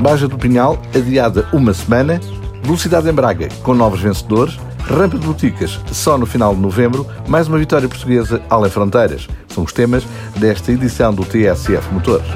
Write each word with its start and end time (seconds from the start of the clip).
Baja 0.00 0.26
do 0.26 0.38
Pinhal, 0.38 0.80
adiada 0.94 1.46
uma 1.52 1.74
semana. 1.74 2.18
Velocidade 2.62 3.08
em 3.08 3.12
Braga, 3.12 3.48
com 3.62 3.74
novos 3.74 4.00
vencedores. 4.00 4.58
Rampa 4.82 5.18
de 5.18 5.26
Boticas, 5.26 5.78
só 5.92 6.16
no 6.16 6.24
final 6.24 6.54
de 6.54 6.60
novembro. 6.60 7.06
Mais 7.28 7.46
uma 7.46 7.58
vitória 7.58 7.86
portuguesa 7.86 8.40
além 8.48 8.70
fronteiras. 8.70 9.28
São 9.48 9.62
os 9.62 9.72
temas 9.72 10.04
desta 10.36 10.72
edição 10.72 11.12
do 11.12 11.24
TSF 11.24 11.92
Motores. 11.92 12.26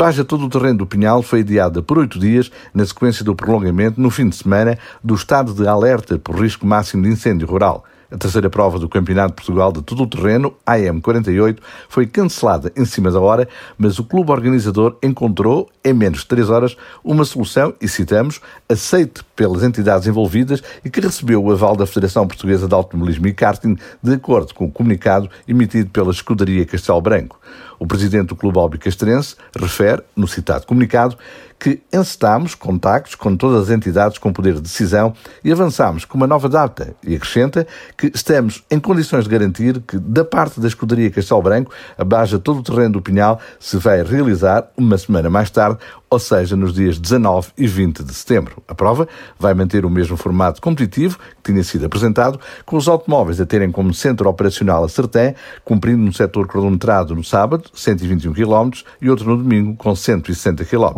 A 0.00 0.04
Baja 0.04 0.24
Todo 0.24 0.46
o 0.46 0.48
Terreno 0.48 0.78
do 0.78 0.86
Pinhal 0.86 1.22
foi 1.22 1.40
adiada 1.40 1.82
por 1.82 1.98
oito 1.98 2.18
dias 2.18 2.50
na 2.72 2.86
sequência 2.86 3.22
do 3.22 3.36
prolongamento, 3.36 4.00
no 4.00 4.08
fim 4.08 4.30
de 4.30 4.34
semana, 4.34 4.78
do 5.04 5.14
estado 5.14 5.52
de 5.52 5.68
alerta 5.68 6.18
por 6.18 6.40
risco 6.40 6.66
máximo 6.66 7.02
de 7.02 7.10
incêndio 7.10 7.46
rural. 7.46 7.84
A 8.10 8.16
terceira 8.16 8.48
prova 8.48 8.78
do 8.78 8.88
Campeonato 8.88 9.28
de 9.28 9.34
Portugal 9.34 9.70
de 9.70 9.82
Todo 9.82 10.04
o 10.04 10.06
Terreno, 10.06 10.54
AM48, 10.66 11.58
foi 11.86 12.06
cancelada 12.06 12.72
em 12.74 12.86
cima 12.86 13.10
da 13.10 13.20
hora, 13.20 13.46
mas 13.76 13.98
o 13.98 14.04
clube 14.04 14.32
organizador 14.32 14.96
encontrou, 15.02 15.68
em 15.84 15.92
menos 15.92 16.20
de 16.20 16.26
três 16.26 16.48
horas, 16.48 16.78
uma 17.04 17.26
solução, 17.26 17.74
e 17.78 17.86
citamos, 17.86 18.40
aceite 18.70 19.22
pelas 19.36 19.62
entidades 19.62 20.08
envolvidas 20.08 20.62
e 20.82 20.88
que 20.88 20.98
recebeu 21.00 21.44
o 21.44 21.52
aval 21.52 21.76
da 21.76 21.86
Federação 21.86 22.26
Portuguesa 22.26 22.66
de 22.66 22.74
Automobilismo 22.74 23.26
e 23.26 23.34
Karting, 23.34 23.76
de 24.02 24.14
acordo 24.14 24.54
com 24.54 24.64
o 24.64 24.72
comunicado 24.72 25.28
emitido 25.46 25.90
pela 25.90 26.10
Escudaria 26.10 26.64
Castelo 26.64 27.02
Branco. 27.02 27.38
O 27.80 27.86
presidente 27.86 28.26
do 28.26 28.36
Clube 28.36 28.58
Albicastrense 28.58 29.36
refere, 29.58 30.02
no 30.14 30.28
citado 30.28 30.66
comunicado, 30.66 31.16
que 31.58 31.80
encetámos 31.90 32.54
contactos 32.54 33.14
com 33.14 33.34
todas 33.34 33.62
as 33.62 33.70
entidades 33.70 34.18
com 34.18 34.30
poder 34.32 34.54
de 34.54 34.60
decisão 34.60 35.14
e 35.42 35.50
avançámos 35.50 36.04
com 36.04 36.18
uma 36.18 36.26
nova 36.26 36.46
data 36.46 36.94
e 37.02 37.14
acrescenta 37.14 37.66
que 37.96 38.12
estamos 38.14 38.62
em 38.70 38.78
condições 38.78 39.24
de 39.24 39.30
garantir 39.30 39.80
que, 39.80 39.98
da 39.98 40.26
parte 40.26 40.60
da 40.60 40.68
Escuderia 40.68 41.10
Castelo 41.10 41.40
Branco, 41.40 41.72
a 41.96 42.38
todo 42.38 42.60
o 42.60 42.62
terreno 42.62 42.92
do 42.92 43.02
Pinhal 43.02 43.40
se 43.58 43.78
vai 43.78 44.02
realizar 44.02 44.70
uma 44.76 44.98
semana 44.98 45.30
mais 45.30 45.50
tarde, 45.50 45.78
ou 46.10 46.18
seja, 46.18 46.56
nos 46.56 46.74
dias 46.74 46.98
19 46.98 47.52
e 47.56 47.68
20 47.68 48.02
de 48.02 48.12
setembro. 48.12 48.60
A 48.66 48.74
prova 48.74 49.06
vai 49.38 49.54
manter 49.54 49.84
o 49.84 49.90
mesmo 49.90 50.16
formato 50.16 50.60
competitivo 50.60 51.16
que 51.42 51.52
tinha 51.52 51.62
sido 51.62 51.86
apresentado, 51.86 52.40
com 52.66 52.76
os 52.76 52.88
automóveis 52.88 53.40
a 53.40 53.46
terem 53.46 53.70
como 53.70 53.94
centro 53.94 54.28
operacional 54.28 54.82
a 54.82 54.88
Sertém, 54.88 55.36
cumprindo 55.64 56.02
um 56.02 56.12
setor 56.12 56.48
cronometrado 56.48 57.14
no 57.14 57.22
sábado, 57.22 57.70
121 57.72 58.32
km, 58.32 58.70
e 59.00 59.08
outro 59.08 59.30
no 59.30 59.36
domingo, 59.36 59.76
com 59.76 59.94
160 59.94 60.64
km. 60.64 60.96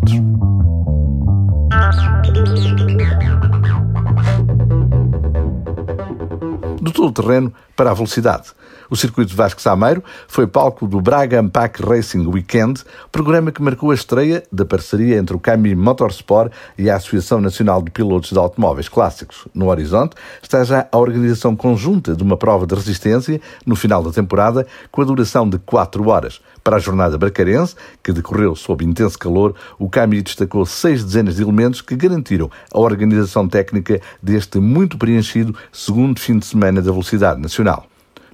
Do 6.80 6.90
todo 6.90 7.12
terreno 7.12 7.52
para 7.82 7.90
a 7.90 7.94
velocidade. 7.94 8.52
O 8.88 8.94
circuito 8.94 9.30
de 9.30 9.36
Vasco 9.36 9.60
Sameiro 9.60 10.04
foi 10.28 10.46
palco 10.46 10.86
do 10.86 11.00
Braga 11.00 11.40
Ampac 11.40 11.82
Racing 11.82 12.26
Weekend, 12.26 12.84
programa 13.10 13.50
que 13.50 13.60
marcou 13.60 13.90
a 13.90 13.94
estreia 13.94 14.44
da 14.52 14.64
parceria 14.64 15.16
entre 15.16 15.34
o 15.34 15.40
Cami 15.40 15.74
Motorsport 15.74 16.52
e 16.78 16.88
a 16.88 16.94
Associação 16.94 17.40
Nacional 17.40 17.82
de 17.82 17.90
Pilotos 17.90 18.30
de 18.30 18.38
Automóveis 18.38 18.88
Clássicos. 18.88 19.48
No 19.52 19.68
horizonte 19.68 20.14
está 20.40 20.62
já 20.62 20.86
a 20.92 20.96
organização 20.96 21.56
conjunta 21.56 22.14
de 22.14 22.22
uma 22.22 22.36
prova 22.36 22.66
de 22.66 22.74
resistência 22.74 23.40
no 23.66 23.74
final 23.74 24.00
da 24.00 24.12
temporada, 24.12 24.64
com 24.92 25.02
a 25.02 25.04
duração 25.04 25.48
de 25.48 25.58
4 25.58 26.06
horas. 26.08 26.40
Para 26.62 26.76
a 26.76 26.78
jornada 26.78 27.18
bracarense, 27.18 27.74
que 28.00 28.12
decorreu 28.12 28.54
sob 28.54 28.84
intenso 28.84 29.18
calor, 29.18 29.56
o 29.76 29.90
Cami 29.90 30.22
destacou 30.22 30.64
seis 30.64 31.02
dezenas 31.02 31.36
de 31.36 31.42
elementos 31.42 31.80
que 31.80 31.96
garantiram 31.96 32.48
a 32.72 32.78
organização 32.78 33.48
técnica 33.48 34.00
deste 34.22 34.60
muito 34.60 34.96
preenchido 34.96 35.56
segundo 35.72 36.20
fim 36.20 36.38
de 36.38 36.46
semana 36.46 36.80
da 36.80 36.92
velocidade 36.92 37.40
nacional. 37.40 37.71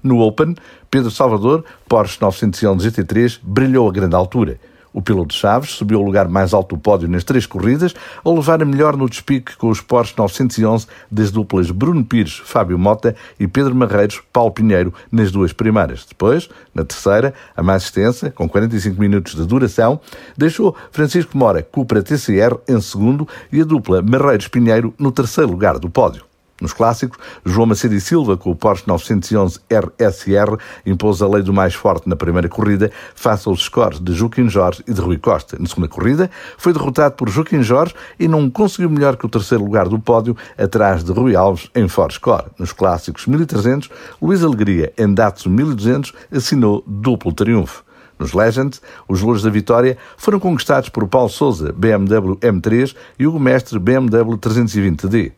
No 0.03 0.21
Open, 0.21 0.55
Pedro 0.91 1.11
Salvador, 1.11 1.65
Porsche 1.89 2.19
911 2.21 2.91
GT3, 2.91 3.39
brilhou 3.43 3.89
a 3.89 3.93
grande 3.93 4.15
altura. 4.15 4.59
O 4.93 5.03
piloto 5.03 5.35
Chaves 5.35 5.71
subiu 5.71 5.99
ao 5.99 6.05
lugar 6.05 6.29
mais 6.29 6.55
alto 6.55 6.75
do 6.75 6.81
pódio 6.81 7.09
nas 7.09 7.23
três 7.23 7.47
corridas, 7.47 7.95
ao 8.25 8.35
levar 8.35 8.63
a 8.63 8.65
melhor 8.65 8.97
no 8.97 9.09
despique 9.09 9.57
com 9.57 9.69
os 9.69 9.81
Porsche 9.81 10.15
911 10.17 10.87
das 11.11 11.31
duplas 11.31 11.71
Bruno 11.71 12.05
Pires, 12.05 12.43
Fábio 12.45 12.79
Mota 12.79 13.15
e 13.39 13.47
Pedro 13.47 13.75
Marreiros, 13.75 14.21
Paulo 14.33 14.51
Pinheiro 14.51 14.93
nas 15.13 15.31
duas 15.31 15.53
primeiras. 15.53 16.05
Depois, 16.05 16.49
na 16.75 16.85
terceira, 16.85 17.35
a 17.57 17.63
mais 17.63 17.85
extensa, 17.85 18.31
com 18.31 18.49
45 18.49 19.01
minutos 19.01 19.35
de 19.35 19.47
duração, 19.47 20.01
deixou 20.37 20.75
Francisco 20.91 21.37
Mora, 21.37 21.63
Cupra 21.63 22.03
TCR, 22.03 22.57
em 22.67 22.81
segundo 22.81 23.29
e 23.53 23.61
a 23.61 23.65
dupla 23.65 24.03
Marreiros 24.03 24.49
Pinheiro 24.49 24.95
no 24.99 25.13
terceiro 25.13 25.51
lugar 25.51 25.79
do 25.79 25.91
pódio. 25.91 26.25
Nos 26.61 26.73
clássicos, 26.73 27.17
João 27.45 27.67
Macedo 27.67 27.95
e 27.95 28.01
Silva, 28.01 28.37
com 28.37 28.51
o 28.51 28.57
Porsche 28.57 28.83
911 28.87 29.61
RSR, 29.71 30.57
impôs 30.85 31.23
a 31.23 31.29
lei 31.29 31.41
do 31.41 31.53
mais 31.53 31.73
forte 31.73 32.09
na 32.09 32.17
primeira 32.17 32.49
corrida, 32.49 32.91
face 33.15 33.49
aos 33.49 33.63
scores 33.63 34.01
de 34.01 34.13
Joaquim 34.13 34.49
Jorge 34.49 34.83
e 34.87 34.93
de 34.93 35.01
Rui 35.01 35.19
Costa. 35.19 35.57
Na 35.61 35.67
segunda 35.69 35.87
corrida, 35.87 36.29
foi 36.57 36.73
derrotado 36.73 37.15
por 37.15 37.29
Joaquim 37.29 37.63
Jorge 37.63 37.95
e 38.19 38.27
não 38.27 38.51
conseguiu 38.51 38.91
melhor 38.91 39.17
que 39.17 39.25
o 39.25 39.29
terceiro 39.29 39.63
lugar 39.63 39.89
do 39.89 40.01
pódio, 40.01 40.37
atrás 40.57 41.05
de 41.05 41.13
Rui 41.13 41.37
Alves 41.37 41.71
em 41.77 41.87
Ford 41.87 42.13
Score. 42.13 42.47
Nos 42.59 42.73
clássicos 42.73 43.27
1300, 43.27 43.89
Luís 44.21 44.43
Alegria, 44.43 44.93
em 44.99 45.15
Datsun 45.15 45.51
1200, 45.51 46.13
assinou 46.33 46.83
duplo 46.85 47.33
triunfo. 47.33 47.85
Nos 48.19 48.33
Legends, 48.33 48.83
os 49.09 49.23
louros 49.23 49.45
da 49.45 49.51
vitória 49.51 49.97
foram 50.17 50.41
conquistados 50.41 50.89
por 50.89 51.07
Paulo 51.07 51.29
Souza, 51.29 51.73
BMW 51.73 52.37
M3, 52.39 52.97
e 53.17 53.27
Hugo 53.27 53.39
Mestre, 53.39 53.79
BMW 53.79 54.37
320D. 54.37 55.38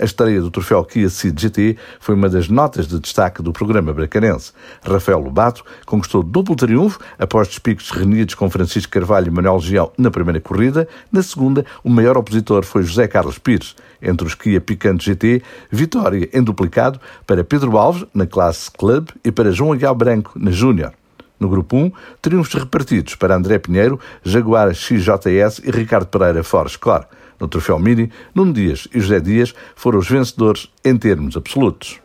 A 0.00 0.04
estreia 0.06 0.40
do 0.40 0.50
troféu 0.50 0.82
Kia 0.82 1.10
Ceed 1.10 1.38
GT 1.38 1.76
foi 2.00 2.14
uma 2.14 2.30
das 2.30 2.48
notas 2.48 2.88
de 2.88 2.98
destaque 2.98 3.42
do 3.42 3.52
programa 3.52 3.92
bracarense. 3.92 4.50
Rafael 4.82 5.18
Lobato 5.18 5.62
conquistou 5.84 6.22
duplo 6.22 6.56
triunfo 6.56 6.98
após 7.18 7.48
despiques 7.48 7.90
reunidos 7.90 8.34
com 8.34 8.48
Francisco 8.48 8.90
Carvalho 8.90 9.26
e 9.26 9.30
Manuel 9.30 9.60
Gião 9.60 9.92
na 9.98 10.10
primeira 10.10 10.40
corrida. 10.40 10.88
Na 11.12 11.22
segunda, 11.22 11.66
o 11.84 11.90
maior 11.90 12.16
opositor 12.16 12.64
foi 12.64 12.82
José 12.82 13.06
Carlos 13.06 13.36
Pires. 13.36 13.76
Entre 14.00 14.26
os 14.26 14.34
Kia 14.34 14.58
Picante 14.58 15.04
GT, 15.04 15.42
vitória 15.70 16.30
em 16.32 16.42
duplicado 16.42 16.98
para 17.26 17.44
Pedro 17.44 17.76
Alves, 17.76 18.06
na 18.14 18.26
classe 18.26 18.70
Club, 18.70 19.10
e 19.22 19.30
para 19.30 19.52
João 19.52 19.74
Aguiar 19.74 19.94
Branco, 19.94 20.32
na 20.34 20.50
Júnior. 20.50 20.94
No 21.38 21.50
grupo 21.50 21.76
1, 21.76 21.92
triunfos 22.22 22.54
repartidos 22.54 23.16
para 23.16 23.36
André 23.36 23.58
Pinheiro, 23.58 24.00
Jaguar 24.22 24.74
XJS 24.74 25.60
e 25.62 25.70
Ricardo 25.70 26.06
Pereira 26.06 26.42
Force 26.42 26.78
Core. 26.78 27.04
No 27.40 27.48
troféu 27.48 27.78
Mini, 27.78 28.10
Nuno 28.34 28.52
Dias 28.52 28.86
e 28.94 29.00
José 29.00 29.18
Dias 29.18 29.54
foram 29.74 29.98
os 29.98 30.08
vencedores 30.08 30.68
em 30.84 30.96
termos 30.96 31.36
absolutos. 31.36 31.98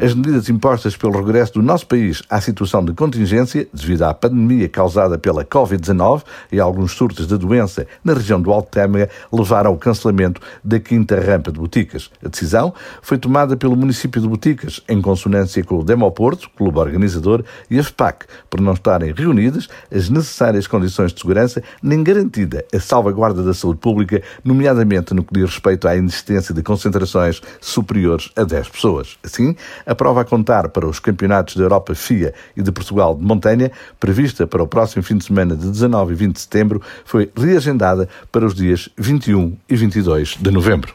As 0.00 0.14
medidas 0.14 0.48
impostas 0.48 0.96
pelo 0.96 1.18
regresso 1.18 1.54
do 1.54 1.62
nosso 1.62 1.84
país 1.84 2.22
à 2.30 2.40
situação 2.40 2.84
de 2.84 2.92
contingência, 2.92 3.66
devido 3.74 4.04
à 4.04 4.14
pandemia 4.14 4.68
causada 4.68 5.18
pela 5.18 5.44
Covid-19 5.44 6.22
e 6.52 6.60
alguns 6.60 6.92
surtos 6.92 7.26
de 7.26 7.36
doença 7.36 7.84
na 8.04 8.14
região 8.14 8.40
do 8.40 8.52
Alto 8.52 8.70
Tâmega, 8.70 9.10
levaram 9.32 9.70
ao 9.72 9.76
cancelamento 9.76 10.40
da 10.62 10.78
quinta 10.78 11.18
rampa 11.18 11.50
de 11.50 11.58
Boticas. 11.58 12.12
A 12.24 12.28
decisão 12.28 12.72
foi 13.02 13.18
tomada 13.18 13.56
pelo 13.56 13.74
município 13.74 14.20
de 14.20 14.28
Boticas, 14.28 14.80
em 14.88 15.02
consonância 15.02 15.64
com 15.64 15.80
o 15.80 15.84
Demoporto, 15.84 16.48
clube 16.56 16.78
organizador, 16.78 17.42
e 17.68 17.76
a 17.76 17.82
FPAC, 17.82 18.24
por 18.48 18.60
não 18.60 18.74
estarem 18.74 19.12
reunidas 19.12 19.68
as 19.92 20.08
necessárias 20.08 20.68
condições 20.68 21.12
de 21.12 21.20
segurança, 21.20 21.60
nem 21.82 22.04
garantida 22.04 22.64
a 22.72 22.78
salvaguarda 22.78 23.42
da 23.42 23.52
saúde 23.52 23.80
pública, 23.80 24.22
nomeadamente 24.44 25.12
no 25.12 25.24
que 25.24 25.34
diz 25.34 25.50
respeito 25.50 25.88
à 25.88 25.96
inexistência 25.96 26.54
de 26.54 26.62
concentrações 26.62 27.42
superiores 27.60 28.30
a 28.36 28.44
10 28.44 28.68
pessoas. 28.68 29.18
Assim, 29.24 29.56
a 29.88 29.94
prova 29.94 30.20
a 30.20 30.24
contar 30.24 30.68
para 30.68 30.86
os 30.86 31.00
campeonatos 31.00 31.56
da 31.56 31.62
Europa 31.62 31.94
FIA 31.94 32.34
e 32.54 32.62
de 32.62 32.70
Portugal 32.70 33.16
de 33.16 33.24
montanha, 33.24 33.72
prevista 33.98 34.46
para 34.46 34.62
o 34.62 34.66
próximo 34.66 35.02
fim 35.02 35.16
de 35.16 35.24
semana 35.24 35.56
de 35.56 35.66
19 35.70 36.12
e 36.12 36.14
20 36.14 36.34
de 36.34 36.40
setembro, 36.42 36.82
foi 37.06 37.32
reagendada 37.34 38.06
para 38.30 38.44
os 38.44 38.54
dias 38.54 38.90
21 38.98 39.56
e 39.66 39.76
22 39.76 40.36
de 40.38 40.50
novembro. 40.50 40.92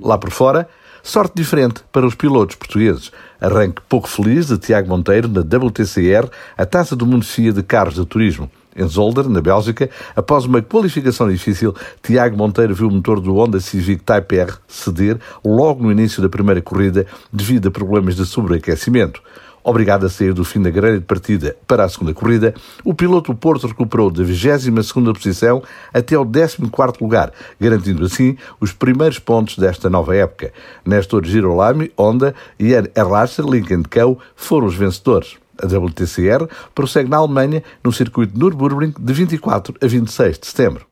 Lá 0.00 0.16
por 0.16 0.30
fora, 0.30 0.68
sorte 1.02 1.34
diferente 1.34 1.82
para 1.90 2.06
os 2.06 2.14
pilotos 2.14 2.54
portugueses. 2.54 3.10
Arranque 3.40 3.82
pouco 3.88 4.08
feliz 4.08 4.46
de 4.46 4.58
Tiago 4.58 4.88
Monteiro 4.88 5.26
na 5.26 5.40
WTCR, 5.40 6.30
a 6.56 6.64
Taça 6.64 6.94
do 6.94 7.04
Mundo 7.04 7.24
FIA 7.24 7.52
de 7.52 7.64
Carros 7.64 7.94
de 7.94 8.06
Turismo. 8.06 8.48
Em 8.76 8.86
Zolder, 8.88 9.28
na 9.28 9.40
Bélgica, 9.40 9.88
após 10.16 10.44
uma 10.44 10.60
qualificação 10.60 11.30
difícil, 11.30 11.74
Tiago 12.02 12.36
Monteiro 12.36 12.74
viu 12.74 12.88
o 12.88 12.90
motor 12.90 13.20
do 13.20 13.34
Honda 13.34 13.60
Civic 13.60 14.02
Type 14.02 14.36
R 14.36 14.52
ceder 14.66 15.18
logo 15.44 15.82
no 15.82 15.92
início 15.92 16.20
da 16.20 16.28
primeira 16.28 16.60
corrida 16.60 17.06
devido 17.32 17.68
a 17.68 17.70
problemas 17.70 18.16
de 18.16 18.26
sobreaquecimento. 18.26 19.22
Obrigado 19.66 20.04
a 20.04 20.10
sair 20.10 20.34
do 20.34 20.44
fim 20.44 20.60
da 20.60 20.68
grelha 20.68 20.98
de 20.98 21.06
partida 21.06 21.56
para 21.66 21.84
a 21.84 21.88
segunda 21.88 22.12
corrida, 22.12 22.54
o 22.84 22.92
piloto 22.92 23.34
Porto 23.34 23.66
recuperou 23.66 24.10
da 24.10 24.22
22ª 24.22 25.14
posição 25.14 25.62
até 25.92 26.16
ao 26.16 26.26
14º 26.26 27.00
lugar, 27.00 27.32
garantindo 27.58 28.04
assim 28.04 28.36
os 28.60 28.72
primeiros 28.72 29.18
pontos 29.18 29.56
desta 29.56 29.88
nova 29.88 30.14
época. 30.14 30.52
Nestor 30.84 31.24
Girolami, 31.24 31.90
Honda 31.98 32.34
e 32.60 32.72
Erlacher 32.94 33.46
Lincoln 33.46 33.84
Co 33.84 34.18
foram 34.36 34.66
os 34.66 34.74
vencedores. 34.74 35.43
A 35.62 35.66
WTCR 35.66 36.48
prossegue 36.74 37.08
na 37.08 37.18
Alemanha 37.18 37.62
no 37.82 37.92
circuito 37.92 38.38
Nürburgring 38.38 38.94
de 38.98 39.12
24 39.12 39.74
a 39.80 39.86
26 39.86 40.38
de 40.38 40.46
setembro. 40.46 40.86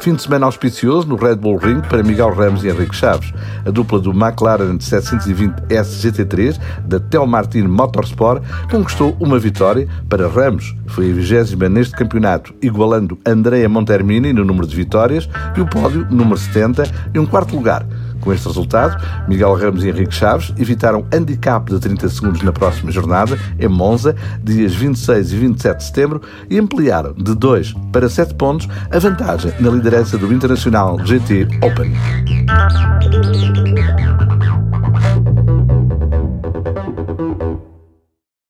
Fim 0.00 0.14
de 0.14 0.22
semana 0.22 0.46
auspicioso 0.46 1.08
no 1.08 1.16
Red 1.16 1.36
Bull 1.36 1.56
Ring 1.56 1.80
para 1.80 2.04
Miguel 2.04 2.32
Ramos 2.32 2.62
e 2.62 2.68
Henrique 2.68 2.94
Chaves. 2.94 3.32
A 3.66 3.70
dupla 3.70 3.98
do 3.98 4.10
McLaren 4.10 4.78
720S 4.78 6.00
GT3 6.00 6.58
da 6.84 7.00
Telmartin 7.00 7.62
Motorsport 7.62 8.42
conquistou 8.70 9.16
uma 9.18 9.40
vitória 9.40 9.88
para 10.08 10.28
Ramos. 10.28 10.72
Foi 10.86 11.10
a 11.10 11.14
vigésima 11.14 11.68
neste 11.68 11.96
campeonato, 11.96 12.54
igualando 12.62 13.18
Andrea 13.26 13.68
Montermini 13.68 14.32
no 14.32 14.44
número 14.44 14.68
de 14.68 14.76
vitórias 14.76 15.28
e 15.56 15.60
o 15.60 15.66
pódio 15.66 16.06
número 16.08 16.36
70 16.36 16.84
e 17.12 17.18
um 17.18 17.26
quarto 17.26 17.56
lugar. 17.56 17.84
Com 18.28 18.34
este 18.34 18.46
resultado, 18.46 19.02
Miguel 19.26 19.54
Ramos 19.54 19.82
e 19.82 19.88
Henrique 19.88 20.14
Chaves 20.14 20.52
evitaram 20.58 21.06
handicap 21.10 21.72
de 21.72 21.80
30 21.80 22.10
segundos 22.10 22.42
na 22.42 22.52
próxima 22.52 22.92
jornada, 22.92 23.38
em 23.58 23.68
Monza, 23.68 24.14
dias 24.44 24.74
26 24.74 25.32
e 25.32 25.36
27 25.36 25.76
de 25.78 25.84
setembro, 25.84 26.20
e 26.50 26.58
ampliaram 26.58 27.14
de 27.14 27.34
2 27.34 27.72
para 27.90 28.06
7 28.06 28.34
pontos 28.34 28.68
a 28.90 28.98
vantagem 28.98 29.50
na 29.58 29.70
liderança 29.70 30.18
do 30.18 30.30
Internacional 30.30 30.98
GT 31.06 31.48
Open. 31.62 31.96